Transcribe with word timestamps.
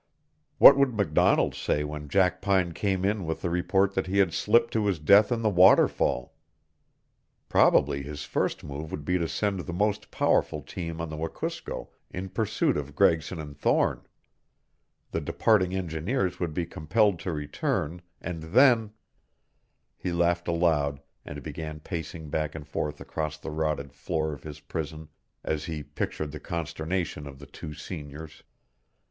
What 0.57 0.77
would 0.77 0.95
MacDonald 0.95 1.53
say 1.53 1.83
when 1.83 2.09
Jackpine 2.09 2.71
came 2.73 3.05
in 3.05 3.23
with 3.23 3.43
the 3.43 3.51
report 3.51 3.93
that 3.93 4.07
he 4.07 4.17
had 4.17 4.33
slipped 4.33 4.73
to 4.73 4.87
his 4.87 4.97
death 4.97 5.31
in 5.31 5.43
the 5.43 5.47
waterfall? 5.49 6.33
Probably 7.49 8.01
his 8.01 8.23
first 8.23 8.63
move 8.63 8.89
would 8.89 9.05
be 9.05 9.19
to 9.19 9.27
send 9.27 9.59
the 9.59 9.73
most 9.73 10.09
powerful 10.09 10.63
team 10.63 10.99
on 10.99 11.11
the 11.11 11.17
Wekusko 11.17 11.89
in 12.09 12.29
pursuit 12.29 12.77
of 12.77 12.95
Gregson 12.95 13.39
and 13.39 13.55
Thorne. 13.55 14.01
The 15.11 15.21
departing 15.21 15.75
engineers 15.75 16.39
would 16.39 16.55
be 16.55 16.65
compelled 16.65 17.19
to 17.19 17.31
return, 17.31 18.01
and 18.19 18.41
then 18.41 18.93
He 19.99 20.11
laughed 20.11 20.47
aloud 20.47 20.99
and 21.23 21.43
began 21.43 21.79
pacing 21.79 22.31
back 22.31 22.55
and 22.55 22.67
forth 22.67 22.99
across 22.99 23.37
the 23.37 23.51
rotted 23.51 23.93
floor 23.93 24.33
of 24.33 24.41
his 24.41 24.61
prison 24.61 25.09
as 25.43 25.65
he 25.65 25.83
pictured 25.83 26.31
the 26.31 26.39
consternation 26.39 27.27
of 27.27 27.37
the 27.37 27.45
two 27.45 27.75
seniors. 27.75 28.41